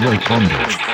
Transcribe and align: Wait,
Wait, 0.00 0.87